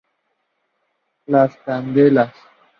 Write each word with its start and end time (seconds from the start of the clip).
Las 1.27 1.55
Candelas. 1.57 2.33